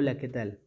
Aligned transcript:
Hola, 0.00 0.16
¿qué 0.16 0.28
tal? 0.28 0.60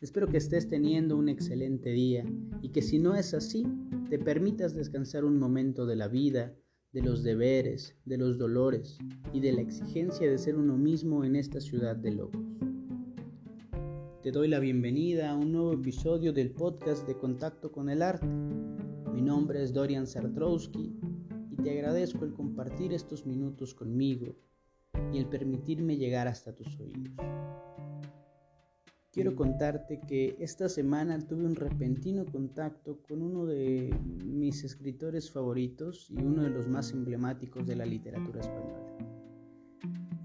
Espero 0.00 0.28
que 0.28 0.38
estés 0.38 0.66
teniendo 0.66 1.14
un 1.18 1.28
excelente 1.28 1.90
día 1.90 2.24
y 2.62 2.70
que 2.70 2.80
si 2.80 2.98
no 2.98 3.14
es 3.14 3.34
así, 3.34 3.66
te 4.08 4.18
permitas 4.18 4.74
descansar 4.74 5.26
un 5.26 5.38
momento 5.38 5.84
de 5.84 5.94
la 5.94 6.08
vida, 6.08 6.56
de 6.90 7.02
los 7.02 7.22
deberes, 7.22 7.94
de 8.06 8.16
los 8.16 8.38
dolores 8.38 8.96
y 9.34 9.40
de 9.40 9.52
la 9.52 9.60
exigencia 9.60 10.30
de 10.30 10.38
ser 10.38 10.56
uno 10.56 10.78
mismo 10.78 11.22
en 11.22 11.36
esta 11.36 11.60
ciudad 11.60 11.96
de 11.96 12.12
locos. 12.12 12.40
Te 14.22 14.30
doy 14.30 14.48
la 14.48 14.58
bienvenida 14.58 15.32
a 15.32 15.36
un 15.36 15.52
nuevo 15.52 15.74
episodio 15.74 16.32
del 16.32 16.52
podcast 16.52 17.06
de 17.06 17.18
Contacto 17.18 17.70
con 17.70 17.90
el 17.90 18.00
Arte. 18.00 18.26
Mi 19.12 19.20
nombre 19.20 19.62
es 19.62 19.74
Dorian 19.74 20.06
Sartrowski 20.06 20.98
y 21.50 21.56
te 21.56 21.72
agradezco 21.72 22.24
el 22.24 22.32
compartir 22.32 22.94
estos 22.94 23.26
minutos 23.26 23.74
conmigo 23.74 24.34
y 25.12 25.18
el 25.18 25.26
permitirme 25.26 25.98
llegar 25.98 26.26
hasta 26.26 26.56
tus 26.56 26.80
oídos. 26.80 27.12
Quiero 29.16 29.34
contarte 29.34 29.98
que 30.06 30.36
esta 30.40 30.68
semana 30.68 31.18
tuve 31.18 31.46
un 31.46 31.54
repentino 31.54 32.26
contacto 32.26 33.00
con 33.08 33.22
uno 33.22 33.46
de 33.46 33.98
mis 34.26 34.62
escritores 34.62 35.30
favoritos 35.30 36.10
y 36.10 36.18
uno 36.18 36.42
de 36.42 36.50
los 36.50 36.68
más 36.68 36.92
emblemáticos 36.92 37.66
de 37.66 37.76
la 37.76 37.86
literatura 37.86 38.40
española. 38.40 38.94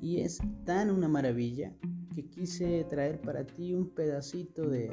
Y 0.02 0.20
es 0.20 0.40
tan 0.66 0.92
una 0.92 1.08
maravilla 1.08 1.74
que 2.14 2.28
quise 2.28 2.84
traer 2.84 3.22
para 3.22 3.46
ti 3.48 3.74
un 3.74 3.92
pedacito 3.92 4.70
de 4.70 4.90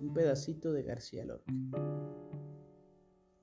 un 0.00 0.14
pedacito 0.14 0.72
de 0.72 0.84
García 0.84 1.26
Lorca. 1.26 1.52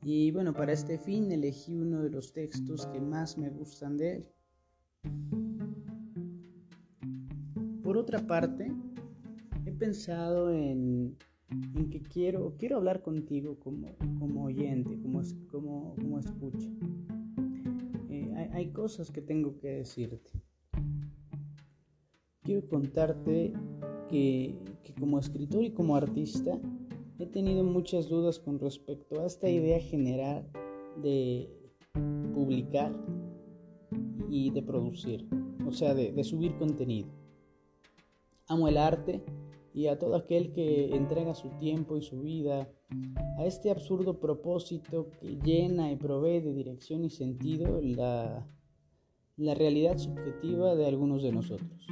Y 0.02 0.32
bueno, 0.32 0.54
para 0.54 0.74
este 0.74 0.98
fin 0.98 1.32
elegí 1.32 1.78
uno 1.78 2.02
de 2.02 2.10
los 2.10 2.34
textos 2.34 2.88
que 2.88 3.00
más 3.00 3.38
me 3.38 3.52
gustan 3.52 3.96
de 3.96 4.16
él. 4.16 4.28
Por 7.84 7.96
otra 7.96 8.26
parte, 8.26 8.72
pensado 9.80 10.52
en, 10.52 11.18
que 11.90 12.02
quiero, 12.02 12.54
quiero 12.60 12.78
hablar 12.78 13.02
contigo 13.02 13.58
como, 13.60 13.88
como 14.20 14.44
oyente, 14.44 15.00
como, 15.02 15.22
como, 15.50 15.96
como 15.96 16.20
escucha. 16.20 16.70
Eh, 18.10 18.32
hay, 18.36 18.50
hay 18.54 18.72
cosas 18.72 19.10
que 19.10 19.22
tengo 19.22 19.58
que 19.58 19.70
decirte. 19.70 20.32
Quiero 22.44 22.68
contarte 22.68 23.54
que, 24.10 24.60
que 24.84 24.94
como 24.94 25.18
escritor 25.18 25.64
y 25.64 25.72
como 25.72 25.96
artista 25.96 26.60
he 27.18 27.26
tenido 27.26 27.64
muchas 27.64 28.10
dudas 28.10 28.40
con 28.40 28.60
respecto 28.60 29.22
a 29.22 29.26
esta 29.26 29.50
idea 29.50 29.80
general 29.80 30.48
de 31.02 31.50
publicar 32.34 32.94
y 34.30 34.52
de 34.52 34.62
producir, 34.62 35.28
o 35.66 35.72
sea, 35.72 35.94
de, 35.94 36.12
de 36.12 36.24
subir 36.24 36.56
contenido. 36.58 37.10
Amo 38.48 38.68
el 38.68 38.78
arte 38.78 39.24
y 39.74 39.88
a 39.88 39.98
todo 40.00 40.16
aquel 40.16 40.52
que 40.52 40.96
entrega 40.96 41.34
su 41.34 41.50
tiempo 41.60 41.98
y 41.98 42.02
su 42.02 42.22
vida 42.22 42.70
a 43.38 43.46
este 43.46 43.70
absurdo 43.70 44.20
propósito 44.20 45.10
que 45.20 45.38
llena 45.44 45.92
y 45.92 45.96
provee 45.96 46.42
de 46.42 46.54
dirección 46.54 47.04
y 47.04 47.10
sentido 47.10 47.80
la, 47.82 48.48
la 49.38 49.54
realidad 49.54 49.98
subjetiva 49.98 50.76
de 50.76 50.86
algunos 50.88 51.24
de 51.24 51.32
nosotros. 51.32 51.88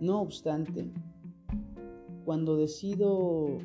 No 0.00 0.20
obstante, 0.22 0.90
cuando 2.24 2.56
decido 2.56 3.58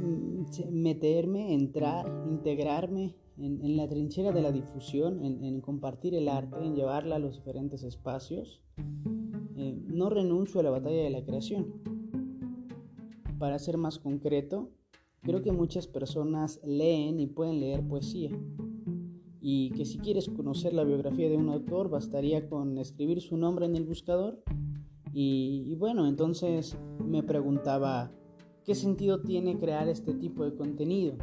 mm, 0.00 0.44
meterme, 0.70 1.54
entrar, 1.54 2.06
integrarme 2.28 3.16
en, 3.38 3.76
la 3.76 3.88
trinchera 3.88 4.30
de 4.30 4.42
la 4.42 4.52
difusión, 4.52 5.24
en 5.24 5.60
compartir 5.60 6.14
el 6.14 6.28
arte, 6.28 6.64
en 6.64 6.76
llevarla 6.76 7.16
a 7.16 7.18
los 7.18 7.34
diferentes 7.34 7.82
espacios, 7.82 8.62
eh, 9.56 9.78
no 9.86 10.10
renuncio 10.10 10.60
a 10.60 10.62
la 10.62 10.70
batalla 10.70 11.02
de 11.02 11.10
la 11.10 11.24
creación. 11.24 11.72
Para 13.38 13.58
ser 13.58 13.76
más 13.76 13.98
concreto, 13.98 14.70
creo 15.22 15.42
que 15.42 15.52
muchas 15.52 15.86
personas 15.86 16.60
leen 16.64 17.20
y 17.20 17.26
pueden 17.26 17.60
leer 17.60 17.86
poesía. 17.86 18.30
Y 19.40 19.70
que 19.70 19.84
si 19.84 19.98
quieres 19.98 20.28
conocer 20.28 20.72
la 20.72 20.84
biografía 20.84 21.28
de 21.28 21.36
un 21.36 21.48
autor, 21.48 21.90
bastaría 21.90 22.48
con 22.48 22.78
escribir 22.78 23.20
su 23.20 23.36
nombre 23.36 23.66
en 23.66 23.76
el 23.76 23.84
buscador. 23.84 24.42
y 25.14 25.74
bueno, 25.74 26.06
entonces 26.06 26.78
me 27.04 27.22
preguntaba, 27.22 28.12
¿qué 28.64 28.74
sentido 28.74 29.20
tiene 29.20 29.58
crear 29.58 29.88
este 29.88 30.14
tipo 30.14 30.44
de 30.44 30.54
contenido? 30.54 31.16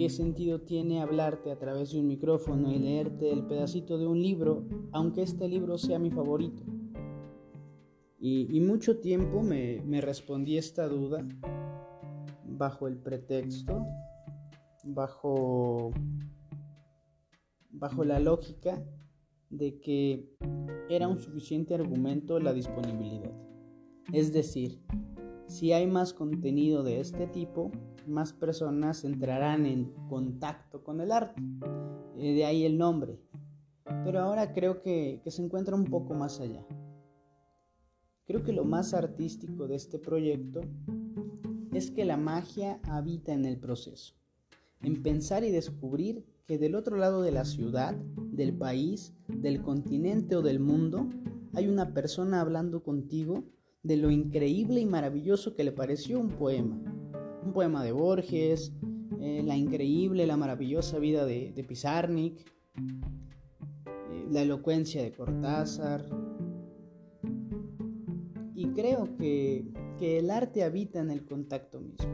¿Qué 0.00 0.08
sentido 0.08 0.62
tiene 0.62 1.02
hablarte 1.02 1.50
a 1.50 1.58
través 1.58 1.92
de 1.92 2.00
un 2.00 2.06
micrófono 2.06 2.72
y 2.72 2.78
leerte 2.78 3.30
el 3.30 3.44
pedacito 3.44 3.98
de 3.98 4.06
un 4.06 4.22
libro, 4.22 4.64
aunque 4.92 5.20
este 5.20 5.46
libro 5.46 5.76
sea 5.76 5.98
mi 5.98 6.10
favorito? 6.10 6.62
Y, 8.18 8.58
mucho 8.60 8.98
tiempo 9.00 9.42
me, 9.42 9.82
me 9.84 10.00
respondí 10.00 10.56
esta 10.56 10.88
duda 10.88 11.22
bajo 12.46 12.88
el 12.88 12.96
pretexto, 12.96 13.84
bajo, 14.84 15.90
bajo 17.68 18.02
la 18.02 18.20
lógica 18.20 18.82
de 19.50 19.80
que 19.80 20.34
era 20.88 21.08
un 21.08 21.18
suficiente 21.18 21.74
argumento 21.74 22.40
la 22.40 22.54
disponibilidad. 22.54 23.34
Es 24.14 24.32
decir, 24.32 24.80
si 25.46 25.72
hay 25.72 25.86
más 25.86 26.14
contenido 26.14 26.82
de 26.84 27.00
este 27.00 27.26
tipo, 27.26 27.70
más 28.06 28.32
personas 28.32 29.04
entrarán 29.04 29.66
en 29.66 29.92
contacto 30.08 30.82
con 30.82 31.00
el 31.00 31.12
arte. 31.12 31.42
Eh, 32.16 32.34
de 32.34 32.44
ahí 32.44 32.64
el 32.64 32.78
nombre. 32.78 33.18
Pero 34.04 34.20
ahora 34.20 34.52
creo 34.52 34.82
que, 34.82 35.20
que 35.24 35.30
se 35.30 35.42
encuentra 35.42 35.74
un 35.74 35.84
poco 35.84 36.14
más 36.14 36.40
allá. 36.40 36.64
Creo 38.26 38.44
que 38.44 38.52
lo 38.52 38.64
más 38.64 38.94
artístico 38.94 39.66
de 39.66 39.74
este 39.76 39.98
proyecto 39.98 40.60
es 41.72 41.90
que 41.90 42.04
la 42.04 42.16
magia 42.16 42.78
habita 42.84 43.32
en 43.32 43.44
el 43.44 43.58
proceso, 43.58 44.14
en 44.82 45.02
pensar 45.02 45.44
y 45.44 45.50
descubrir 45.50 46.24
que 46.46 46.58
del 46.58 46.74
otro 46.74 46.96
lado 46.96 47.22
de 47.22 47.32
la 47.32 47.44
ciudad, 47.44 47.94
del 47.94 48.56
país, 48.56 49.14
del 49.28 49.62
continente 49.62 50.36
o 50.36 50.42
del 50.42 50.60
mundo, 50.60 51.08
hay 51.54 51.68
una 51.68 51.92
persona 51.92 52.40
hablando 52.40 52.82
contigo 52.82 53.44
de 53.82 53.96
lo 53.96 54.10
increíble 54.10 54.80
y 54.80 54.86
maravilloso 54.86 55.54
que 55.54 55.64
le 55.64 55.72
pareció 55.72 56.20
un 56.20 56.30
poema. 56.30 56.80
Un 57.44 57.52
poema 57.52 57.84
de 57.84 57.92
Borges, 57.92 58.72
eh, 59.20 59.42
la 59.44 59.56
increíble, 59.56 60.26
la 60.26 60.36
maravillosa 60.36 60.98
vida 60.98 61.24
de, 61.24 61.52
de 61.52 61.64
Pizarnik, 61.64 62.40
eh, 62.76 64.26
la 64.30 64.42
elocuencia 64.42 65.02
de 65.02 65.12
Cortázar. 65.12 66.04
Y 68.54 68.68
creo 68.68 69.16
que, 69.16 69.72
que, 69.98 70.18
el 70.18 70.30
arte 70.30 70.64
habita 70.64 71.00
en 71.00 71.10
el 71.10 71.24
contacto 71.24 71.80
mismo. 71.80 72.10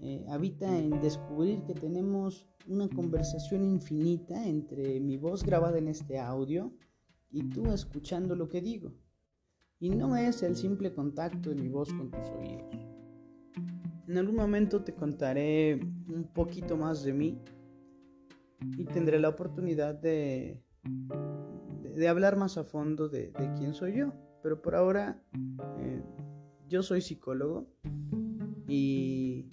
Eh, 0.00 0.24
habita 0.28 0.78
en 0.78 1.00
descubrir 1.00 1.62
que 1.64 1.74
tenemos 1.74 2.46
una 2.66 2.88
conversación 2.88 3.64
infinita 3.64 4.46
entre 4.46 5.00
mi 5.00 5.16
voz 5.16 5.42
grabada 5.42 5.78
en 5.78 5.88
este 5.88 6.18
audio 6.18 6.72
y 7.30 7.42
tú 7.50 7.66
escuchando 7.72 8.36
lo 8.36 8.48
que 8.48 8.60
digo 8.60 8.92
y 9.80 9.90
no 9.90 10.16
es 10.16 10.42
el 10.42 10.56
simple 10.56 10.92
contacto 10.92 11.50
de 11.50 11.56
mi 11.56 11.68
voz 11.68 11.92
con 11.92 12.10
tus 12.10 12.28
oídos. 12.30 12.97
En 14.08 14.16
algún 14.16 14.36
momento 14.36 14.82
te 14.82 14.94
contaré 14.94 15.74
un 15.74 16.30
poquito 16.32 16.78
más 16.78 17.04
de 17.04 17.12
mí 17.12 17.38
y 18.78 18.86
tendré 18.86 19.20
la 19.20 19.28
oportunidad 19.28 19.94
de, 19.94 20.62
de, 21.94 22.08
hablar 22.08 22.38
más 22.38 22.56
a 22.56 22.64
fondo 22.64 23.10
de, 23.10 23.32
quién 23.58 23.74
soy 23.74 23.98
yo. 23.98 24.14
Pero 24.42 24.62
por 24.62 24.74
ahora 24.76 25.22
eh, 25.78 26.02
yo 26.68 26.82
soy 26.82 27.02
psicólogo 27.02 27.68
y 28.66 29.44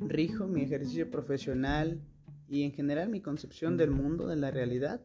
rijo 0.00 0.46
mi 0.46 0.62
ejercicio 0.62 1.10
profesional 1.10 2.00
y 2.48 2.62
en 2.62 2.72
general 2.72 3.10
mi 3.10 3.20
concepción 3.20 3.76
del 3.76 3.90
mundo, 3.90 4.26
de 4.26 4.36
la 4.36 4.50
realidad, 4.52 5.04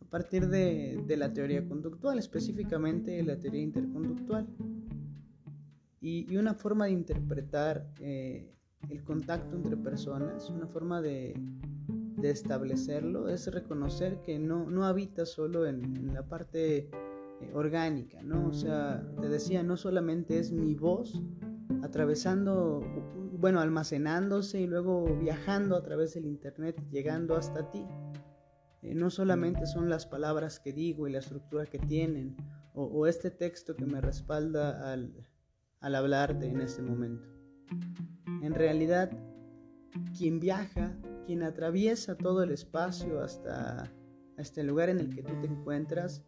a 0.00 0.08
partir 0.08 0.46
de, 0.46 1.02
la 1.16 1.32
teoría 1.32 1.66
conductual, 1.66 2.20
específicamente 2.20 3.20
la 3.24 3.40
teoría 3.40 3.62
interconductual. 3.62 4.46
Y, 6.08 6.36
una 6.36 6.54
forma 6.54 6.84
de 6.84 6.92
interpretar 6.92 7.84
eh, 7.98 8.54
el 8.90 9.02
contacto 9.02 9.56
entre 9.56 9.76
personas, 9.76 10.48
una 10.50 10.68
forma 10.68 11.02
de, 11.02 11.34
establecerlo, 12.22 13.28
es 13.28 13.52
reconocer 13.52 14.22
que 14.22 14.38
no, 14.38 14.70
no 14.70 14.84
habita 14.84 15.26
solo 15.26 15.66
en, 15.66 16.14
la 16.14 16.28
parte 16.28 16.76
eh, 16.76 16.90
orgánica, 17.54 18.22
¿no? 18.22 18.46
O 18.46 18.52
sea, 18.52 19.04
te 19.20 19.28
decía, 19.28 19.64
no 19.64 19.76
solamente 19.76 20.38
es 20.38 20.52
mi 20.52 20.76
voz 20.76 21.20
atravesando, 21.82 22.84
bueno, 23.32 23.60
almacenándose 23.60 24.60
y 24.60 24.68
luego 24.68 25.06
viajando 25.16 25.74
a 25.74 25.82
través 25.82 26.14
del 26.14 26.26
Internet, 26.26 26.80
llegando 26.92 27.36
hasta 27.36 27.68
ti, 27.72 27.84
eh, 28.82 28.94
no 28.94 29.10
solamente 29.10 29.66
son 29.66 29.90
las 29.90 30.06
palabras 30.06 30.60
que 30.60 30.72
digo 30.72 31.08
y 31.08 31.12
la 31.12 31.18
estructura 31.18 31.66
que 31.66 31.80
tienen, 31.80 32.36
o, 32.74 33.06
este 33.08 33.32
texto 33.32 33.74
que 33.74 33.86
me 33.86 34.00
respalda 34.00 34.92
al, 34.92 35.12
al 35.80 35.94
hablarte 35.94 36.46
en 36.46 36.60
este 36.60 36.82
momento. 36.82 37.28
En 38.42 38.54
realidad, 38.54 39.10
quien 40.16 40.40
viaja, 40.40 40.96
quien 41.26 41.42
atraviesa 41.42 42.16
todo 42.16 42.42
el 42.42 42.50
espacio 42.50 43.20
hasta, 43.20 43.92
hasta 44.36 44.60
el 44.60 44.66
lugar 44.66 44.88
en 44.88 44.98
el 44.98 45.14
que 45.14 45.22
tú 45.22 45.32
te 45.40 45.46
encuentras, 45.46 46.24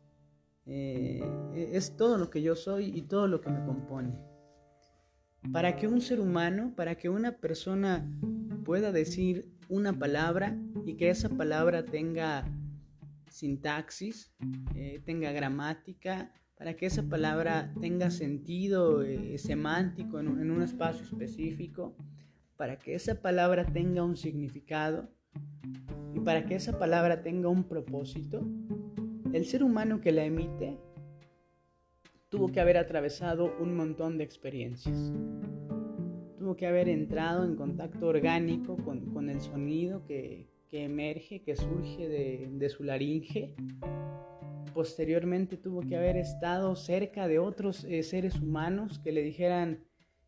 eh, 0.67 1.23
es 1.55 1.97
todo 1.97 2.19
lo 2.19 2.29
que 2.29 2.43
yo 2.43 2.55
soy 2.55 2.87
y 2.95 3.03
todo 3.03 3.27
lo 3.27 3.41
que 3.41 3.50
me 3.50 3.65
compone. 3.65 4.19
Para 5.53 5.77
que 5.77 5.89
un 5.89 6.00
ser 6.00 6.21
humano, 6.21 6.75
para 6.77 6.97
que 6.97 7.09
una 7.09 7.39
persona 7.39 8.06
pueda 8.65 8.93
decir 8.93 9.50
una 9.69 9.99
palabra 9.99 10.59
y 10.85 10.97
que 10.97 11.11
esa 11.11 11.29
palabra 11.31 11.85
tenga 11.85 12.45
sintaxis, 13.31 14.33
eh, 14.75 15.00
tenga 15.05 15.33
gramática, 15.33 16.33
para 16.58 16.75
que 16.75 16.87
esa 16.87 17.05
palabra 17.05 17.72
tenga 17.81 18.10
sentido 18.10 19.02
eh, 19.02 19.38
semántico 19.38 20.19
en 20.19 20.50
un 20.50 20.62
espacio 20.62 21.05
específico, 21.05 21.94
para 22.56 22.76
que 22.76 22.94
esa 22.94 23.22
palabra 23.22 23.64
tenga 23.64 24.02
un 24.02 24.16
significado 24.16 25.08
y 26.12 26.20
para 26.20 26.44
que 26.46 26.56
esa 26.56 26.76
palabra 26.76 27.22
tenga 27.22 27.49
un 27.49 27.64
propósito, 27.64 28.44
el 29.32 29.44
ser 29.44 29.62
humano 29.62 30.00
que 30.00 30.10
la 30.10 30.25
emite 30.25 30.76
tuvo 32.28 32.49
que 32.49 32.61
haber 32.61 32.76
atravesado 32.76 33.54
un 33.61 33.76
montón 33.76 34.19
de 34.19 34.25
experiencias. 34.25 35.12
Tuvo 36.38 36.56
que 36.56 36.66
haber 36.66 36.88
entrado 36.88 37.44
en 37.44 37.56
contacto 37.56 38.06
orgánico 38.06 38.76
con, 38.76 39.31
el 39.31 39.40
sonido 39.40 40.04
que, 40.04 40.49
emerge, 40.72 41.43
que 41.43 41.56
surge 41.56 42.08
de, 42.08 42.69
su 42.69 42.84
laringe. 42.84 43.54
Posteriormente 44.78 45.56
tuvo 45.56 45.80
que 45.80 45.96
haber 45.96 46.16
estado 46.16 46.76
cerca 46.76 47.26
de 47.26 47.40
otros 47.40 47.82
eh, 47.82 48.04
seres 48.04 48.40
humanos 48.40 49.00
que 49.00 49.10
le 49.10 49.25
dijeran, 49.25 49.80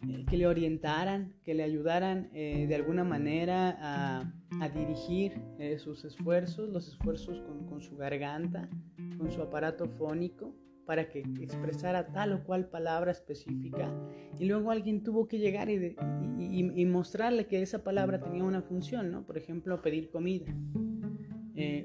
eh, 0.03 0.25
que 0.29 0.37
le 0.37 0.49
orientaran, 0.49 1.37
que 1.45 1.55
le 1.55 1.63
ayudaran 1.63 2.31
eh, 2.35 2.67
de 2.67 2.75
alguna 2.75 3.05
manera 3.05 3.79
a, 3.81 4.69
dirigir 4.75 5.41
sus 5.79 6.05
esfuerzos, 6.05 6.69
los 6.69 6.89
esfuerzos 6.89 7.41
con 7.69 7.81
su 7.81 7.97
garganta, 7.97 8.69
con 9.19 9.31
su 9.31 9.41
aparato 9.41 9.89
fónico 9.89 10.53
para 10.85 11.09
que 11.09 11.21
expresara 11.21 12.09
tal 12.13 12.33
o 12.33 12.43
cual 12.43 12.69
palabra 12.69 13.13
específica 13.13 13.89
y 14.37 14.47
luego 14.47 14.73
alguien 14.73 15.05
tuvo 15.05 15.29
que 15.29 15.39
llegar 15.39 15.71
y, 15.71 16.85
mostrarle 16.87 17.47
que 17.47 17.63
esa 17.63 17.85
palabra 17.85 18.21
tenía 18.21 18.43
una 18.43 18.63
función, 18.63 19.13
¿no? 19.13 19.25
Por 19.25 19.39
ejemplo, 19.39 19.81
pedir 19.81 20.11
comida 20.11 20.53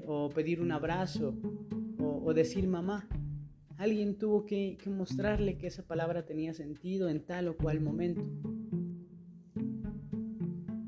o 0.08 0.30
pedir 0.30 0.60
un 0.60 0.72
abrazo 0.72 1.38
o, 2.26 2.34
decir 2.34 2.66
mamá. 2.66 3.08
Alguien 3.78 4.18
tuvo 4.18 4.46
que, 4.46 4.78
mostrarle 4.86 5.58
que 5.58 5.68
esa 5.68 5.82
palabra 5.82 6.24
tenía 6.24 6.54
sentido 6.54 7.08
en 7.08 7.24
tal 7.24 7.48
o 7.48 7.56
cual 7.56 7.80
momento. 7.80 8.22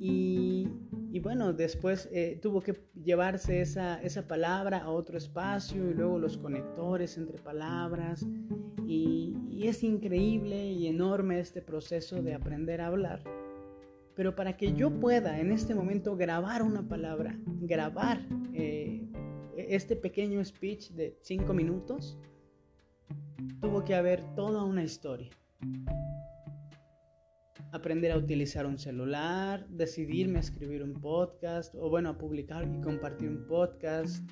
Y, 0.01 0.69
y 1.13 1.21
bueno, 1.21 1.53
después 1.53 2.09
eh, 2.13 2.39
tuvo 2.43 2.61
que 2.61 2.75
llevarse 2.95 3.61
esa, 3.61 4.01
esa, 4.03 4.27
palabra 4.27 4.79
a 4.79 4.91
otro 4.91 5.19
espacio 5.19 5.91
y 5.91 5.95
luego 5.95 6.19
los 6.19 6.39
conectores 6.39 7.17
entre 7.19 7.39
palabras. 7.39 8.27
Y, 8.87 9.35
es 9.59 9.83
increíble 9.83 10.71
y 10.71 10.87
enorme 10.87 11.41
este 11.41 11.61
proceso 11.61 12.23
de 12.23 12.33
aprender 12.33 12.81
a 12.81 12.87
hablar. 12.87 13.23
Pero 14.15 14.35
para 14.37 14.57
que 14.57 14.73
yo 14.73 14.91
pueda 15.01 15.41
en 15.41 15.51
este 15.51 15.75
momento 15.75 16.17
grabar 16.17 16.63
una 16.63 16.89
palabra, 16.89 17.37
grabar 17.61 18.25
eh, 18.55 18.98
este 19.69 19.97
pequeño 19.97 20.45
speech 20.45 20.91
de 20.91 21.19
cinco 21.21 21.53
minutos, 21.53 22.19
tuvo 23.61 23.85
que 23.85 23.95
haber 23.95 24.23
toda 24.35 24.65
una 24.65 24.83
historia 24.83 25.31
aprender 27.73 28.13
a 28.13 28.17
utilizar 28.17 28.67
un 28.67 28.79
celular, 28.79 29.67
decidirme 29.69 30.39
a 30.39 30.41
escribir 30.41 30.83
un 30.83 30.95
podcast 30.95 31.75
o 31.75 31.91
bueno, 31.91 32.11
a 32.11 32.19
publicar 32.19 32.69
y 32.69 32.81
compartir 32.81 33.29
un 33.29 33.47
podcast. 33.47 34.29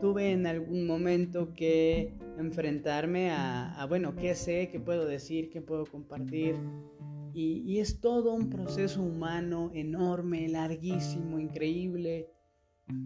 Tuve 0.00 0.32
en 0.32 0.46
algún 0.46 0.86
momento 0.86 1.54
que 1.54 2.14
enfrentarme 2.38 3.30
a, 3.30 3.86
bueno, 3.88 4.16
qué 4.16 4.34
sé, 4.34 4.68
qué 4.70 4.80
puedo 4.80 5.06
decir, 5.06 5.48
qué 5.50 5.62
puedo 5.62 5.86
compartir. 5.86 6.56
Y, 7.34 7.78
es 7.78 8.00
todo 8.00 8.34
un 8.34 8.50
proceso 8.50 9.02
humano 9.02 9.70
enorme, 9.72 10.48
larguísimo, 10.48 11.38
increíble. 11.38 12.28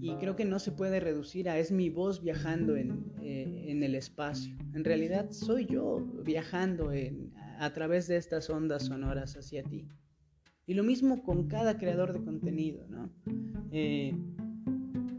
Y 0.01 0.15
creo 0.17 0.37
que 0.37 0.45
no 0.45 0.59
se 0.59 0.73
puede 0.73 1.01
reducir 1.01 1.49
a 1.49 1.59
es 1.59 1.71
mi 1.71 1.91
voz 1.91 2.23
viajando 2.23 2.77
en, 2.77 3.13
eh, 3.23 3.67
en 3.69 3.83
el 3.83 3.95
espacio. 3.95 4.57
En 4.75 4.85
realidad 4.85 5.31
soy 5.31 5.67
yo 5.67 6.01
viajando 6.25 6.93
en, 6.93 7.33
a 7.59 7.73
través 7.73 8.07
de 8.07 8.17
estas 8.17 8.49
ondas 8.51 8.85
sonoras 8.85 9.37
hacia 9.37 9.63
ti. 9.63 9.89
Y 10.67 10.75
lo 10.75 10.83
mismo 10.83 11.23
con 11.23 11.47
cada 11.47 11.79
creador 11.79 12.13
de 12.13 12.25
contenido, 12.25 12.87
¿no? 12.89 13.11
Eh, 13.71 14.17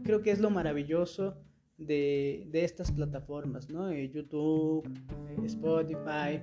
creo 0.04 0.22
que 0.22 0.30
es 0.30 0.40
lo 0.40 0.50
maravilloso 0.50 1.36
de, 1.78 2.48
estas 2.52 2.92
plataformas, 2.92 3.70
¿no? 3.70 3.90
Eh, 3.90 4.10
YouTube, 4.10 4.86
eh, 4.86 5.46
Spotify, 5.46 6.42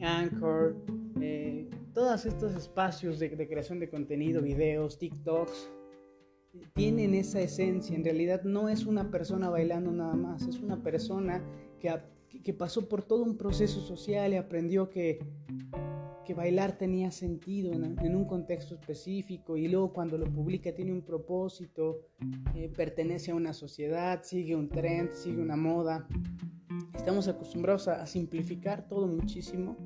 Anchor, 0.00 0.76
todos 1.94 2.26
estos 2.26 2.54
espacios 2.54 3.18
de, 3.18 3.30
de, 3.30 3.48
creación 3.48 3.78
de 3.78 3.88
contenido, 3.88 4.42
videos, 4.42 4.98
TikToks, 4.98 5.70
tienen 6.74 7.14
esa 7.14 7.40
esencia. 7.40 7.96
En 7.96 8.04
realidad 8.04 8.42
no 8.42 8.68
es 8.68 8.86
una 8.86 9.10
persona 9.10 9.50
bailando 9.50 9.92
nada 9.92 10.14
más, 10.14 10.46
es 10.46 10.60
una 10.60 10.82
persona 10.82 11.42
que 11.80 11.90
que, 12.42 12.52
pasó 12.52 12.88
por 12.88 13.02
todo 13.02 13.22
un 13.22 13.36
proceso 13.36 13.80
social 13.80 14.32
y 14.32 14.36
aprendió 14.36 14.90
que, 14.90 15.18
que 16.24 16.34
bailar 16.34 16.76
tenía 16.76 17.10
sentido 17.10 17.72
en, 17.72 18.14
un 18.14 18.24
contexto 18.26 18.74
específico 18.74 19.56
y 19.56 19.68
luego 19.68 19.92
cuando 19.92 20.18
lo 20.18 20.26
publica 20.26 20.74
tiene 20.74 20.92
un 20.92 21.02
propósito, 21.02 22.00
eh, 22.54 22.68
pertenece 22.68 23.30
a 23.30 23.34
una 23.34 23.52
sociedad, 23.52 24.22
sigue 24.22 24.54
un 24.54 24.68
trend, 24.68 25.12
sigue 25.12 25.40
una 25.40 25.56
moda. 25.56 26.06
Estamos 26.94 27.28
acostumbrados 27.28 27.88
a, 27.88 28.04
simplificar 28.06 28.86
todo 28.88 29.06
muchísimo, 29.06 29.76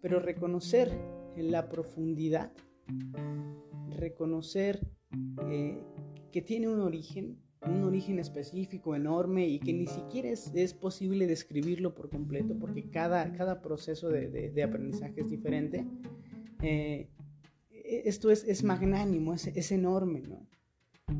pero 0.00 0.20
reconocer 0.20 0.96
la 1.36 1.68
profundidad, 1.68 2.52
reconocer 3.88 4.80
eh, 5.48 5.82
que 6.34 6.42
tiene 6.42 6.66
un 6.68 6.80
origen 6.80 7.38
un 7.64 7.84
origen 7.84 8.18
específico 8.18 8.96
enorme 8.96 9.46
y 9.46 9.60
que 9.60 9.72
ni 9.72 9.86
siquiera 9.86 10.28
es, 10.30 10.50
es 10.52 10.74
posible 10.74 11.28
describirlo 11.28 11.94
por 11.94 12.10
completo 12.10 12.56
porque 12.58 12.90
cada, 12.90 13.32
cada 13.34 13.62
proceso 13.62 14.08
de, 14.08 14.28
de, 14.28 14.62
aprendizaje 14.62 15.20
es 15.20 15.30
diferente. 15.30 15.86
Eh, 16.60 17.08
e, 17.70 18.02
esto 18.04 18.32
es, 18.32 18.44
es 18.44 18.64
magnánimo, 18.64 19.32
es, 19.32 19.46
es, 19.46 19.70
enorme, 19.70 20.22
¿no? 20.22 20.46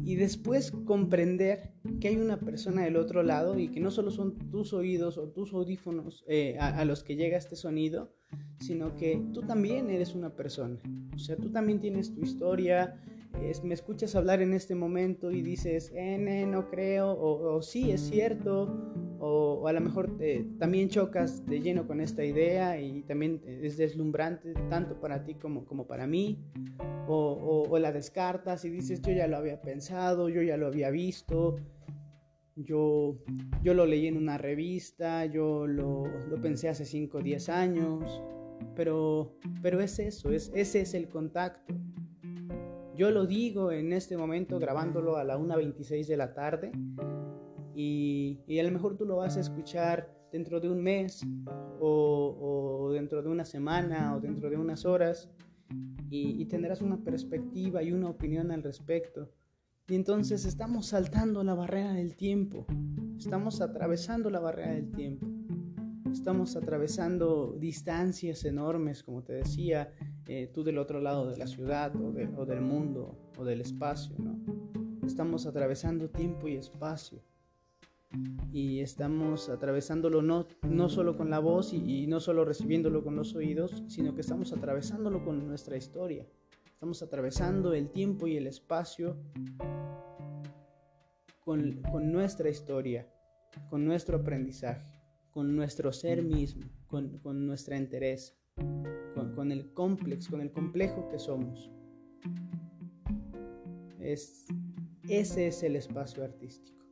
Y 0.03 0.17
después 0.17 0.71
comprender 0.71 1.73
que 2.01 2.09
hay 2.09 2.17
una 2.17 2.41
persona 2.41 2.83
del 2.83 2.97
otro 2.97 3.23
lado 3.23 3.59
y 3.59 3.69
que 3.69 3.81
no 3.81 3.91
solo 3.91 4.11
son 4.11 4.37
tus 4.51 4.75
oídos 4.75 5.17
o 5.17 5.31
tus 5.31 5.55
audífonos 5.55 6.25
eh, 6.27 6.57
a, 6.59 6.79
a, 6.79 6.85
los 6.85 7.05
que 7.05 7.17
llega 7.17 7.39
este 7.39 7.57
sonido, 7.57 8.13
sino 8.59 8.97
que 8.97 9.23
tú 9.33 9.43
también 9.43 9.89
eres 9.89 10.15
una 10.15 10.35
persona. 10.37 10.79
O 11.15 11.19
sea, 11.19 11.37
tú 11.37 11.51
también 11.51 11.81
tienes 11.81 12.13
tu 12.13 12.21
historia, 12.21 13.01
me 13.63 13.75
escuchas 13.75 14.15
hablar 14.15 14.43
en 14.43 14.55
este 14.55 14.75
momento 14.75 15.31
y 15.31 15.43
dices, 15.43 15.93
N, 15.95 16.47
no 16.47 16.69
creo, 16.69 17.17
o, 17.19 17.63
sí, 17.63 17.91
es 17.91 18.01
cierto, 18.01 19.17
o, 19.19 19.67
a 19.67 19.73
lo 19.73 19.81
mejor 19.81 20.17
también 20.59 20.89
chocas 20.89 21.45
de 21.47 21.61
lleno 21.61 21.87
con 21.87 22.01
esta 22.01 22.25
idea 22.25 22.81
y 22.81 23.03
también 23.03 23.43
es 23.47 23.77
deslumbrante 23.77 24.55
tanto 24.69 25.01
para 25.01 25.25
ti 25.25 25.35
como, 25.35 25.65
como 25.65 25.87
para 25.87 26.07
mí, 26.07 26.39
o, 27.07 27.79
la 27.79 27.93
descartas 27.93 28.65
y 28.65 28.71
dices, 28.71 29.03
yo 29.03 29.13
ya 29.13 29.27
lo 29.27 29.37
había 29.37 29.61
pensado, 29.61 30.29
yo 30.29 30.43
ya 30.43 30.57
lo 30.57 30.67
había 30.67 30.91
visto, 30.91 31.57
yo, 32.57 33.19
yo 33.63 33.75
lo 33.75 33.85
leí 33.85 34.07
en 34.07 34.17
una 34.17 34.39
revista, 34.39 35.27
yo 35.27 35.67
lo, 35.67 36.07
lo 36.07 36.41
pensé 36.41 36.69
hace 36.69 36.85
5 36.85 37.19
o 37.19 37.21
10 37.21 37.49
años, 37.49 38.23
pero, 38.77 39.37
pero 39.63 39.81
es 39.81 39.99
eso, 39.99 40.31
es, 40.31 40.51
ese 40.55 40.81
es 40.83 40.95
el 40.95 41.09
contacto. 41.09 41.75
Yo 42.97 43.11
lo 43.11 43.27
digo 43.27 43.73
en 43.73 43.93
este 43.93 44.17
momento 44.17 44.61
grabándolo 44.61 45.17
a 45.17 45.25
la 45.25 45.37
1.26 45.37 46.07
de 46.07 46.17
la 46.17 46.33
tarde 46.33 46.71
y, 47.75 48.39
a 48.57 48.63
lo 48.63 48.71
mejor 48.71 48.97
tú 48.97 49.05
lo 49.05 49.17
vas 49.17 49.37
a 49.37 49.41
escuchar 49.41 50.09
dentro 50.31 50.61
de 50.61 50.71
un 50.71 50.81
mes 50.81 51.23
o, 51.81 52.91
dentro 52.93 53.21
de 53.21 53.29
una 53.29 53.45
semana 53.45 54.15
o 54.15 54.21
dentro 54.21 54.49
de 54.49 54.57
unas 54.57 54.85
horas 54.85 55.29
y, 56.09 56.45
tendrás 56.45 56.83
una 56.83 57.03
perspectiva 57.03 57.83
y 57.83 57.91
una 57.91 58.11
opinión 58.11 58.53
al 58.53 58.63
respecto. 58.63 59.29
Y 59.89 59.97
entonces 59.97 60.45
estamos 60.45 60.87
saltando 60.87 61.43
la 61.43 61.55
barrera 61.55 61.95
del 61.95 62.15
tiempo, 62.15 62.65
estamos 63.19 63.61
atravesando 63.61 64.31
la 64.31 64.39
barrera 64.39 64.73
del 64.73 64.93
tiempo, 64.93 65.27
estamos 66.13 66.55
atravesando 66.55 67.57
distancias 67.59 68.45
enormes, 68.45 69.03
como 69.03 69.23
te 69.25 69.33
decía, 69.33 69.93
eh, 70.27 70.51
tú 70.53 70.65
del 70.65 70.79
otro 70.79 71.01
lado 71.01 71.31
de 71.31 71.37
la 71.37 71.47
ciudad 71.47 71.95
o, 71.97 72.45
del 72.47 72.61
mundo 72.61 73.17
o 73.37 73.45
del 73.45 73.61
espacio. 73.61 74.15
Estamos 75.05 75.47
atravesando 75.47 76.09
tiempo 76.09 76.49
y 76.49 76.57
espacio 76.57 77.21
y 78.53 78.81
estamos 78.81 79.49
atravesándolo 79.49 80.23
no, 80.23 80.47
no 80.63 80.89
solo 80.89 81.17
con 81.17 81.31
la 81.31 81.41
voz 81.41 81.73
y, 81.73 82.07
no 82.07 82.21
solo 82.21 82.45
recibiéndolo 82.45 83.03
con 83.03 83.17
los 83.17 83.35
oídos, 83.35 83.83
sino 83.89 84.15
que 84.15 84.21
estamos 84.21 84.53
atravesándolo 84.53 85.25
con 85.25 85.47
nuestra 85.47 85.77
historia. 85.77 86.27
Estamos 86.73 87.03
atravesando 87.03 87.75
el 87.75 87.91
tiempo 87.91 88.27
y 88.27 88.37
el 88.37 88.47
espacio 88.47 89.17
con, 91.45 91.83
con 91.91 92.13
nuestra 92.13 92.49
historia, 92.49 93.09
con 93.69 93.85
nuestro 93.85 94.19
aprendizaje. 94.19 94.95
con 95.35 95.57
nuestro 95.57 95.93
ser 95.93 96.23
mismo, 96.23 96.63
con, 96.87 97.47
nuestra 97.47 97.77
entereza, 97.77 98.35
con, 99.35 99.53
el 99.53 99.73
complejo, 99.73 100.31
con 100.31 100.41
el 100.41 100.51
complejo 100.51 101.09
que 101.09 101.19
somos. 101.19 101.71
Es, 104.01 104.47
ese 105.09 105.49
es 105.49 105.63
el 105.63 105.77
espacio 105.77 106.25
artístico. 106.25 106.85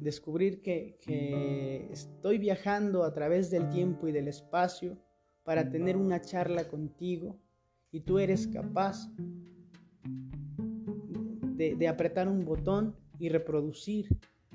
Descubrir 0.00 0.62
que, 0.62 1.88
estoy 1.90 2.38
viajando 2.38 3.04
a 3.04 3.12
través 3.12 3.50
del 3.50 3.68
tiempo 3.68 4.08
y 4.08 4.12
del 4.12 4.28
espacio 4.28 4.96
para 5.42 5.68
tener 5.70 5.96
una 5.96 6.20
charla 6.20 6.68
contigo 6.68 7.38
y 7.90 8.00
tú 8.00 8.18
eres 8.18 8.46
capaz 8.46 9.08
de 11.56 11.88
apretar 11.88 12.28
un 12.28 12.44
botón 12.44 12.94
y 13.18 13.28
reproducir 13.30 14.08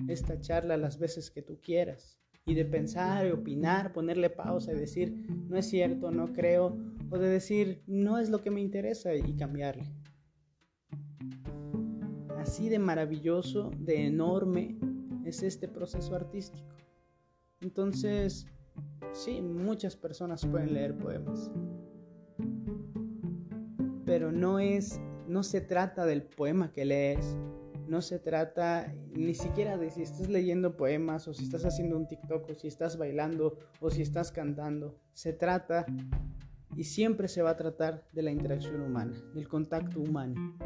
esta 0.07 0.39
charla 0.39 0.77
las 0.77 0.98
veces 0.98 1.29
que 1.29 1.41
tú 1.41 1.60
quieras 1.62 2.24
y 2.45 2.55
de 2.55 2.65
pensar 2.65 3.25
y 3.25 3.31
opinar, 3.31 3.93
ponerle 3.93 4.29
pausa 4.29 4.73
y 4.73 4.75
decir, 4.75 5.25
no 5.47 5.57
es 5.57 5.67
cierto, 5.67 6.12
no 6.12 6.33
creo, 6.33 6.77
o 7.09 7.17
de 7.17 7.29
decir, 7.29 7.83
no 7.88 8.17
es 8.17 8.29
lo 8.29 8.41
que 8.41 8.51
me 8.51 8.62
interesa 8.62 9.15
y 9.15 9.35
cambiarle. 9.35 9.89
Así 12.38 12.67
de 12.67 12.79
maravilloso, 12.79 13.71
de 13.77 14.07
enorme 14.07 14.77
es 15.23 15.43
este 15.43 15.67
proceso 15.67 16.15
artístico. 16.15 16.67
Entonces, 17.62 18.45
sí, 19.13 19.41
muchas 19.41 19.95
personas 19.95 20.45
pueden 20.45 20.73
leer 20.73 20.97
poemas, 20.97 21.50
pero 24.05 24.33
no 24.33 24.59
es, 24.59 25.00
no 25.27 25.43
se 25.43 25.62
trata 25.62 26.05
del 26.05 26.23
poema 26.23 26.73
que 26.73 26.83
lees, 26.83 27.38
no 27.87 28.01
se 28.01 28.19
trata 28.19 28.93
ni 29.13 29.33
siquiera 29.33 29.77
de 29.77 29.89
si 29.89 30.03
estás 30.03 30.29
leyendo 30.29 30.75
poemas 30.75 31.27
o 31.27 31.33
si 31.33 31.43
estás 31.43 31.65
haciendo 31.65 31.97
un 31.97 32.07
TikTok 32.07 32.49
o 32.49 32.53
si 32.55 32.67
estás 32.67 32.97
bailando 32.97 33.57
o 33.79 33.89
si 33.89 34.01
estás 34.01 34.31
cantando. 34.31 34.97
Se 35.13 35.33
trata 35.33 35.85
y 36.75 36.85
siempre 36.85 37.27
se 37.27 37.41
va 37.41 37.51
a 37.51 37.57
tratar 37.57 38.07
de 38.11 38.23
la 38.23 38.31
interacción 38.31 38.81
humana, 38.81 39.15
del 39.33 39.47
contacto 39.47 39.99
humano. 39.99 40.57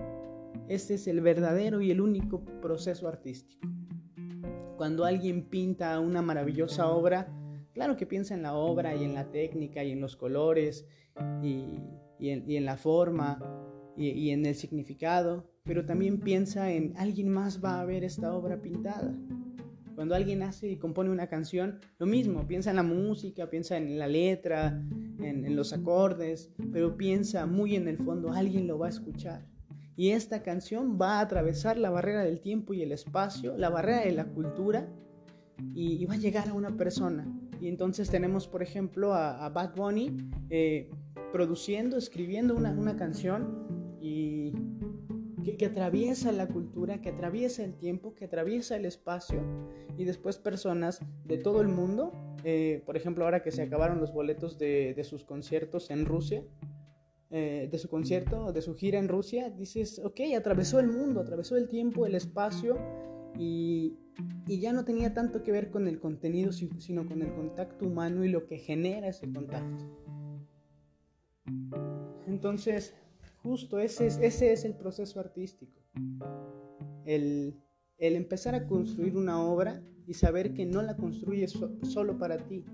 Este 0.67 0.95
es 0.95 1.07
el 1.07 1.21
verdadero 1.21 1.81
y 1.81 1.91
el 1.91 2.01
único 2.01 2.43
proceso 2.61 3.07
artístico. 3.07 3.67
Cuando 4.77 5.05
alguien 5.05 5.49
pinta 5.49 5.99
una 5.99 6.21
maravillosa 6.21 6.87
obra, 6.87 7.27
claro 7.73 7.97
que 7.97 8.05
piensa 8.05 8.35
en 8.35 8.43
la 8.43 8.53
obra 8.53 8.95
y 8.95 9.03
en 9.03 9.13
la 9.13 9.31
técnica 9.31 9.83
y 9.83 9.91
en 9.91 10.01
los 10.01 10.15
colores 10.15 10.87
y, 11.41 11.79
en, 12.19 12.65
la 12.65 12.77
forma 12.77 13.39
y 13.95 14.29
en 14.29 14.45
el 14.45 14.55
significado, 14.55 15.49
pero 15.67 15.85
también 15.85 16.19
piensa 16.19 16.71
en 16.71 16.93
alguien 16.97 17.29
más 17.29 17.63
va 17.63 17.81
a 17.81 17.85
ver 17.85 18.05
esta 18.05 18.33
obra 18.33 18.61
pintada. 18.61 19.13
Cuando 19.95 20.15
alguien 20.15 20.43
hace 20.43 20.69
y 20.69 20.77
compone 20.77 21.09
una 21.09 21.27
canción, 21.27 21.79
lo 21.99 22.05
mismo, 22.05 22.47
piensa 22.47 22.69
en 22.69 22.75
la 22.77 22.83
música, 22.83 23.49
piensa 23.49 23.77
en 23.77 23.99
la 23.99 24.07
letra, 24.07 24.81
en, 25.19 25.55
los 25.55 25.73
acordes, 25.73 26.51
pero 26.71 26.95
piensa 26.95 27.47
muy 27.47 27.75
en 27.75 27.87
el 27.87 27.97
fondo, 27.97 28.31
alguien 28.31 28.67
lo 28.67 28.77
va 28.77 28.85
a 28.85 28.89
escuchar. 28.89 29.45
Y 29.95 30.11
esta 30.11 30.43
canción 30.43 30.99
va 31.01 31.17
a 31.17 31.21
atravesar 31.21 31.77
la 31.77 31.89
barrera 31.89 32.23
del 32.23 32.39
tiempo 32.39 32.75
y 32.75 32.83
el 32.83 32.91
espacio, 32.91 33.57
la 33.57 33.69
barrera 33.69 34.01
de 34.01 34.11
la 34.11 34.25
cultura, 34.25 34.87
y, 35.73 36.05
va 36.05 36.13
a 36.13 36.17
llegar 36.17 36.47
a 36.49 36.53
una 36.53 36.77
persona. 36.77 37.27
Y 37.59 37.67
entonces 37.67 38.07
tenemos, 38.11 38.47
por 38.47 38.61
ejemplo, 38.61 39.15
a, 39.15 39.49
Bad 39.49 39.75
Bunny 39.75 40.15
eh, 40.51 40.91
produciendo, 41.31 41.97
escribiendo 41.97 42.55
una, 42.55 42.69
una 42.69 42.95
canción 42.95 43.97
y 43.99 44.36
que, 45.55 45.65
atraviesa 45.67 46.31
la 46.31 46.47
cultura, 46.47 47.01
que 47.01 47.09
atraviesa 47.09 47.63
el 47.63 47.75
tiempo, 47.75 48.13
que 48.15 48.25
atraviesa 48.25 48.75
el 48.75 48.85
espacio 48.85 49.41
y 49.97 50.03
después 50.03 50.37
personas 50.37 50.99
de 51.25 51.37
todo 51.37 51.61
el 51.61 51.67
mundo, 51.67 52.11
eh, 52.43 52.83
por 52.85 52.97
ejemplo 52.97 53.23
ahora 53.23 53.41
que 53.41 53.51
se 53.51 53.61
acabaron 53.61 53.99
los 53.99 54.11
boletos 54.11 54.57
de, 54.57 55.01
sus 55.03 55.23
conciertos 55.23 55.89
en 55.91 56.05
Rusia, 56.05 56.43
eh, 57.29 57.67
de 57.71 57.77
su 57.77 57.89
concierto, 57.89 58.51
de 58.51 58.61
su 58.61 58.75
gira 58.75 58.99
en 58.99 59.07
Rusia, 59.07 59.49
dices, 59.49 59.99
ok, 59.99 60.19
atravesó 60.35 60.79
el 60.79 60.87
mundo, 60.87 61.21
atravesó 61.21 61.55
el 61.55 61.67
tiempo, 61.69 62.05
el 62.05 62.15
espacio 62.15 62.77
y, 63.37 63.97
y 64.47 64.59
ya 64.59 64.73
no 64.73 64.85
tenía 64.85 65.13
tanto 65.13 65.43
que 65.43 65.51
ver 65.51 65.69
con 65.69 65.87
el 65.87 65.99
contenido, 65.99 66.51
sino 66.51 67.07
con 67.07 67.21
el 67.21 67.33
contacto 67.33 67.85
humano 67.85 68.23
y 68.23 68.29
lo 68.29 68.47
que 68.47 68.57
genera 68.57 69.07
ese 69.07 69.31
contacto. 69.31 69.85
Entonces, 72.27 72.93
Justo 73.47 73.79
ese 73.79 74.07
es, 74.07 74.17
ese 74.17 74.51
es 74.51 74.65
el 74.65 74.75
proceso 74.75 75.21
artístico. 75.21 75.81
El, 77.05 77.55
empezar 77.97 78.55
a 78.55 78.67
construir 78.67 79.15
una 79.15 79.41
obra 79.41 79.81
y 80.05 80.15
saber 80.15 80.53
que 80.53 80.65
no 80.65 80.81
la 80.81 80.97
construyes 80.97 81.57
solo 81.83 82.17
para 82.17 82.35
ti, 82.45 82.65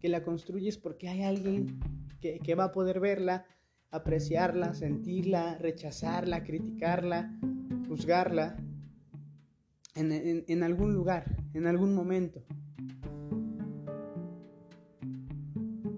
que 0.00 0.08
la 0.08 0.24
construyes 0.24 0.78
porque 0.78 1.08
hay 1.08 1.22
alguien 1.22 1.78
que, 2.20 2.54
va 2.56 2.64
a 2.64 2.72
poder 2.72 2.98
verla, 2.98 3.46
apreciarla, 3.92 4.74
sentirla, 4.74 5.56
rechazarla, 5.58 6.42
criticarla, 6.42 7.38
juzgarla 7.86 8.56
en, 9.94 10.62
algún 10.64 10.92
lugar, 10.92 11.36
en 11.54 11.68
algún 11.68 11.94
momento. 11.94 12.42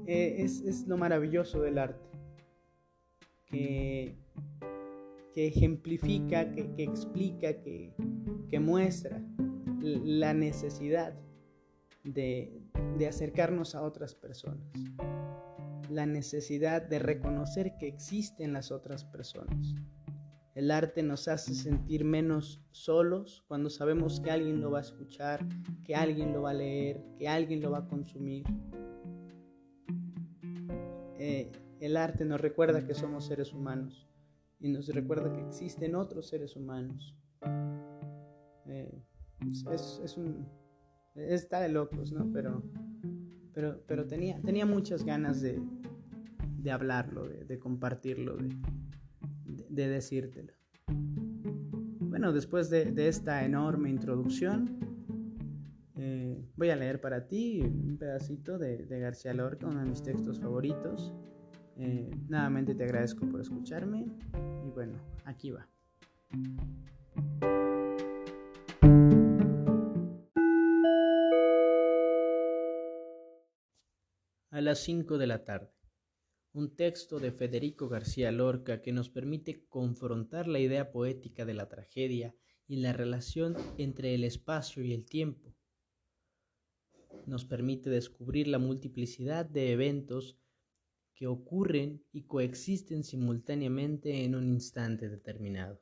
Eh, 0.06 0.42
es 0.42 0.86
lo 0.86 0.98
maravilloso 0.98 1.62
del 1.62 1.78
arte 1.78 2.11
que, 3.52 4.16
ejemplifica, 5.36 6.50
que, 6.52 6.82
explica, 6.82 7.54
que, 7.62 7.94
muestra 8.60 9.22
la 9.80 10.34
necesidad 10.34 11.14
de, 12.04 12.62
acercarnos 13.08 13.74
a 13.74 13.82
otras 13.82 14.14
personas, 14.14 14.66
la 15.90 16.06
necesidad 16.06 16.82
de 16.82 16.98
reconocer 16.98 17.76
que 17.78 17.86
existen 17.86 18.52
las 18.52 18.72
otras 18.72 19.04
personas. 19.04 19.74
El 20.54 20.70
arte 20.70 21.02
nos 21.02 21.28
hace 21.28 21.54
sentir 21.54 22.04
menos 22.04 22.60
solos 22.72 23.42
cuando 23.48 23.70
sabemos 23.70 24.20
que 24.20 24.30
alguien 24.30 24.60
lo 24.60 24.70
va 24.70 24.78
a 24.78 24.82
escuchar, 24.82 25.46
que 25.82 25.94
alguien 25.94 26.32
lo 26.32 26.42
va 26.42 26.50
a 26.50 26.54
leer, 26.54 27.02
que 27.18 27.26
alguien 27.26 27.62
lo 27.62 27.70
va 27.70 27.78
a 27.78 27.86
consumir. 27.86 28.44
Eh, 31.18 31.50
el 31.82 31.96
arte 31.96 32.24
nos 32.24 32.40
recuerda 32.40 32.86
que 32.86 32.94
somos 32.94 33.26
seres 33.26 33.52
humanos 33.52 34.06
y 34.60 34.68
nos 34.68 34.86
recuerda 34.88 35.32
que 35.32 35.40
existen 35.40 35.96
otros 35.96 36.28
seres 36.28 36.54
humanos. 36.54 37.16
Eh, 38.66 39.02
es, 39.72 40.00
está 41.16 41.60
de 41.60 41.68
locos, 41.68 42.12
¿no? 42.12 42.30
Pero, 42.32 42.62
pero, 43.52 43.82
pero 43.86 44.06
tenía, 44.06 44.40
tenía 44.42 44.64
muchas 44.64 45.04
ganas 45.04 45.42
de, 45.42 45.60
hablarlo, 46.70 47.28
de, 47.28 47.58
compartirlo, 47.58 48.36
de, 48.36 48.54
de, 49.68 49.88
decírtelo. 49.88 50.52
Bueno, 51.98 52.32
después 52.32 52.70
de, 52.70 53.08
esta 53.08 53.44
enorme 53.44 53.90
introducción, 53.90 54.78
eh, 55.96 56.40
voy 56.54 56.70
a 56.70 56.76
leer 56.76 57.00
para 57.00 57.26
ti 57.26 57.60
un 57.60 57.96
pedacito 57.98 58.58
de, 58.58 58.86
García 59.00 59.34
Lorca, 59.34 59.66
uno 59.66 59.80
de 59.80 59.86
mis 59.86 60.04
textos 60.04 60.38
favoritos. 60.38 61.12
Eh, 61.84 62.08
nuevamente 62.28 62.76
te 62.76 62.84
agradezco 62.84 63.28
por 63.28 63.40
escucharme 63.40 64.06
y 64.64 64.70
bueno, 64.70 65.00
aquí 65.24 65.50
va. 65.50 65.68
A 74.50 74.60
las 74.60 74.78
5 74.84 75.18
de 75.18 75.26
la 75.26 75.42
tarde. 75.42 75.72
Un 76.52 76.76
texto 76.76 77.18
de 77.18 77.32
Federico 77.32 77.88
García 77.88 78.30
Lorca 78.30 78.80
que 78.80 78.92
nos 78.92 79.10
permite 79.10 79.66
confrontar 79.68 80.46
la 80.46 80.60
idea 80.60 80.92
poética 80.92 81.44
de 81.44 81.54
la 81.54 81.68
tragedia 81.68 82.32
y 82.68 82.76
la 82.76 82.92
relación 82.92 83.56
entre 83.76 84.14
el 84.14 84.22
espacio 84.22 84.84
y 84.84 84.92
el 84.92 85.04
tiempo. 85.04 85.52
Nos 87.26 87.44
permite 87.44 87.90
descubrir 87.90 88.46
la 88.46 88.60
multiplicidad 88.60 89.46
de 89.46 89.72
eventos 89.72 90.38
que 91.14 91.26
ocurren 91.26 92.04
y 92.12 92.22
coexisten 92.22 93.04
simultáneamente 93.04 94.24
en 94.24 94.34
un 94.34 94.48
instante 94.48 95.08
determinado. 95.08 95.80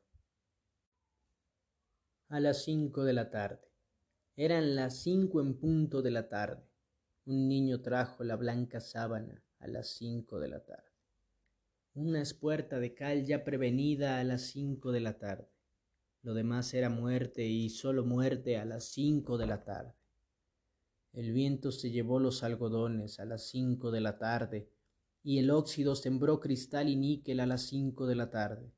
A 2.28 2.40
las 2.40 2.64
cinco 2.64 3.04
de 3.04 3.12
la 3.12 3.30
tarde. 3.30 3.60
Eran 4.36 4.74
las 4.74 5.02
cinco 5.02 5.40
en 5.40 5.58
punto 5.58 6.02
de 6.02 6.10
la 6.10 6.28
tarde. 6.28 6.62
Un 7.26 7.48
niño 7.48 7.80
trajo 7.82 8.24
la 8.24 8.36
blanca 8.36 8.80
sábana 8.80 9.44
a 9.58 9.68
las 9.68 9.88
cinco 9.96 10.38
de 10.40 10.48
la 10.48 10.64
tarde. 10.64 10.90
Una 11.94 12.22
espuerta 12.22 12.78
de 12.78 12.94
cal 12.94 13.24
ya 13.24 13.44
prevenida 13.44 14.20
a 14.20 14.24
las 14.24 14.42
cinco 14.42 14.92
de 14.92 15.00
la 15.00 15.18
tarde. 15.18 15.50
Lo 16.22 16.34
demás 16.34 16.72
era 16.74 16.88
muerte 16.88 17.46
y 17.46 17.70
solo 17.70 18.04
muerte 18.04 18.58
a 18.58 18.64
las 18.64 18.84
cinco 18.84 19.38
de 19.38 19.46
la 19.46 19.64
tarde. 19.64 19.94
El 21.12 21.32
viento 21.32 21.72
se 21.72 21.90
llevó 21.90 22.20
los 22.20 22.44
algodones 22.44 23.18
a 23.18 23.24
las 23.24 23.48
cinco 23.48 23.90
de 23.90 24.00
la 24.00 24.18
tarde 24.18 24.70
y 25.22 25.38
el 25.38 25.50
óxido 25.50 25.94
sembró 25.94 26.40
cristal 26.40 26.88
y 26.88 26.96
níquel 26.96 27.40
a 27.40 27.46
las 27.46 27.62
cinco 27.62 28.06
de 28.06 28.14
la 28.14 28.30
tarde. 28.30 28.72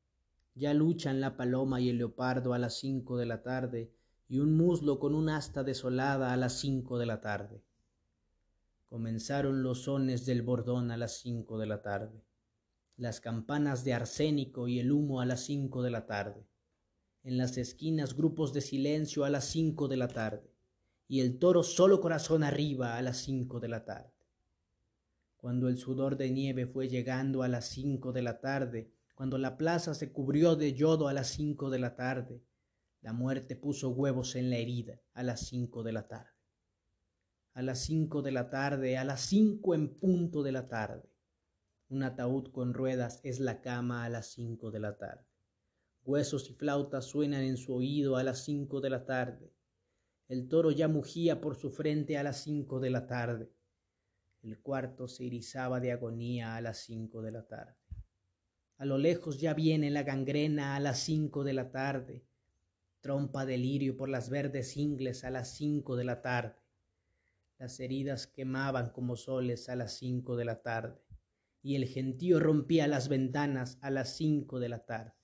Ya 0.55 0.75
luchan 0.75 1.21
la 1.21 1.37
paloma 1.37 1.81
y 1.81 1.89
el 1.89 1.99
leopardo 1.99 2.53
a 2.53 2.59
las 2.59 2.79
cinco 2.79 3.17
de 3.17 3.27
la 3.27 3.43
tarde, 3.43 3.91
y 4.29 4.39
un 4.39 4.57
muslo 4.57 4.99
con 4.99 5.15
un 5.15 5.29
asta 5.29 5.63
desolada 5.63 6.33
a 6.33 6.37
las 6.37 6.59
cinco 6.59 6.99
de 6.99 7.07
la 7.07 7.21
tarde. 7.21 7.63
Comenzaron 8.89 9.63
los 9.63 9.85
sones 9.85 10.27
del 10.27 10.43
bordón 10.43 10.91
a 10.91 10.97
las 10.97 11.19
cinco 11.19 11.59
de 11.59 11.67
la 11.67 11.83
tarde, 11.83 12.23
las 12.97 13.21
campanas 13.21 13.85
de 13.85 13.95
arsénico 13.95 14.69
y 14.69 14.79
el 14.79 14.93
humo 14.93 15.21
a 15.21 15.27
las 15.27 15.45
cinco 15.45 15.83
de 15.83 15.91
la 15.91 16.07
tarde, 16.07 16.47
en 17.25 17.39
las 17.39 17.57
esquinas 17.57 18.17
grupos 18.17 18.53
de 18.53 18.61
silencio 18.61 19.25
a 19.25 19.31
las 19.31 19.45
cinco 19.45 19.89
de 19.89 19.97
la 19.97 20.09
tarde, 20.09 20.51
y 21.09 21.21
el 21.21 21.39
toro 21.39 21.63
solo 21.63 22.01
corazón 22.01 22.43
arriba 22.43 22.97
a 22.97 23.03
las 23.03 23.19
cinco 23.19 23.61
de 23.61 23.69
la 23.69 23.85
tarde. 23.85 24.13
Cuando 25.43 25.69
el 25.69 25.77
sudor 25.77 26.17
de 26.17 26.31
nieve 26.31 26.69
fue 26.69 26.89
llegando 26.89 27.43
a 27.43 27.49
las 27.49 27.69
cinco 27.69 28.13
de 28.13 28.23
la 28.23 28.41
tarde, 28.41 28.93
cuando 29.17 29.39
la 29.39 29.57
plaza 29.57 29.93
se 29.93 30.13
cubrió 30.13 30.55
de 30.55 30.73
yodo 30.73 31.09
a 31.09 31.13
las 31.13 31.31
cinco 31.31 31.69
de 31.69 31.81
la 31.81 31.97
tarde, 31.97 32.45
la 33.01 33.13
muerte 33.13 33.57
puso 33.57 33.91
huevos 33.91 34.37
en 34.37 34.51
la 34.51 34.59
herida 34.59 35.01
a 35.15 35.25
las 35.25 35.41
cinco 35.49 35.83
de 35.83 35.91
la 35.91 36.07
tarde. 36.07 36.31
A 37.55 37.63
las 37.63 37.81
cinco 37.81 38.23
de 38.23 38.31
la 38.31 38.51
tarde, 38.51 38.97
a 38.97 39.03
las 39.03 39.23
cinco 39.23 39.75
en 39.75 39.99
punto 39.99 40.45
de 40.45 40.53
la 40.53 40.69
tarde. 40.69 41.11
Un 41.89 42.05
ataúd 42.05 42.53
con 42.53 42.73
ruedas 42.73 43.19
es 43.25 43.41
la 43.41 43.61
cama 43.63 44.05
a 44.05 44.09
las 44.11 44.29
cinco 44.29 44.71
de 44.71 44.79
la 44.79 44.97
tarde. 44.97 45.27
Huesos 46.05 46.49
y 46.51 46.55
flautas 46.55 47.07
suenan 47.07 47.43
en 47.43 47.57
su 47.57 47.75
oído 47.75 48.15
a 48.15 48.23
las 48.23 48.45
cinco 48.45 48.81
de 48.81 48.91
la 48.91 49.05
tarde. 49.07 49.53
El 50.29 50.47
toro 50.47 50.71
ya 50.71 50.87
mugía 50.87 51.41
por 51.41 51.57
su 51.57 51.73
frente 51.73 52.17
a 52.17 52.23
las 52.23 52.45
cinco 52.45 52.79
de 52.79 52.91
la 52.91 53.09
tarde. 53.09 53.51
El 54.43 54.61
cuarto 54.61 55.09
se 55.09 55.27
erizaba 55.27 55.81
de 55.81 55.93
agonía 55.93 56.57
a 56.57 56.61
las 56.61 56.79
cinco 56.79 57.23
de 57.23 57.33
la 57.33 57.47
tarde. 57.47 57.77
A 58.77 58.85
lo 58.85 58.99
lejos 58.99 59.41
ya 59.41 59.55
viene 59.55 59.91
la 59.91 60.03
gangrena 60.03 60.77
a 60.77 60.81
las 60.81 60.99
cinco 60.99 61.45
de 61.45 61.53
la 61.53 61.71
tarde 61.71 62.25
trompa 63.03 63.45
de 63.45 63.59
lirio 63.59 63.97
por 63.97 64.09
las 64.09 64.31
verdes 64.31 64.77
ingles 64.77 65.25
a 65.25 65.31
las 65.31 65.57
cinco 65.57 65.97
de 65.97 66.05
la 66.05 66.23
tarde. 66.23 66.55
Las 67.59 67.81
heridas 67.81 68.29
quemaban 68.29 68.91
como 68.91 69.17
soles 69.17 69.69
a 69.69 69.77
las 69.77 69.99
cinco 69.99 70.37
de 70.37 70.45
la 70.45 70.63
tarde, 70.63 71.03
y 71.63 71.75
el 71.75 71.87
gentío 71.87 72.39
rompía 72.39 72.87
las 72.87 73.09
ventanas 73.09 73.79
a 73.83 73.91
las 73.91 74.17
cinco 74.17 74.61
de 74.61 74.69
la 74.69 74.87
tarde. 74.87 75.15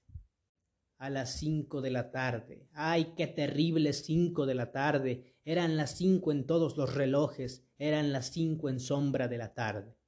A 0.99 1.09
las 1.09 1.39
cinco 1.39 1.81
de 1.81 1.91
la 1.91 2.11
tarde. 2.11 2.69
¡Ay, 2.73 3.15
qué 3.17 3.29
terrible 3.29 3.93
cinco 3.93 4.45
de 4.45 4.57
la 4.57 4.73
tarde! 4.73 5.37
Eran 5.45 5.77
las 5.77 5.97
cinco 5.97 6.33
en 6.33 6.47
todos 6.47 6.77
los 6.77 6.93
relojes, 6.95 7.65
eran 7.79 8.13
las 8.13 8.31
cinco 8.33 8.69
en 8.69 8.81
sombra 8.81 9.29
de 9.29 9.39
la 9.39 9.55
tarde. 9.55 9.99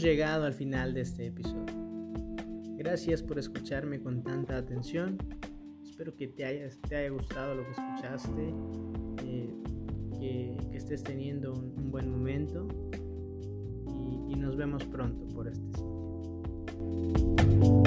llegado 0.00 0.44
al 0.44 0.54
final 0.54 0.94
de 0.94 1.02
este 1.02 1.26
episodio. 1.26 1.66
Gracias 2.76 3.22
por 3.22 3.38
escucharme 3.38 4.00
con 4.00 4.22
tanta 4.22 4.56
atención. 4.56 5.18
Espero 5.82 6.14
que 6.14 6.28
te 6.28 6.44
haya, 6.44 6.68
te 6.88 6.96
haya 6.96 7.10
gustado 7.10 7.54
lo 7.54 7.64
que 7.64 7.70
escuchaste, 7.72 8.54
eh, 9.24 9.54
que, 10.18 10.56
estés 10.72 11.02
teniendo 11.02 11.52
un, 11.52 11.90
buen 11.90 12.10
momento 12.10 12.68
y, 13.88 14.32
y 14.32 14.36
nos 14.36 14.56
vemos 14.56 14.84
pronto 14.84 15.26
por 15.28 15.48
este 15.48 15.66
sitio. 15.66 15.97
Música 16.78 17.77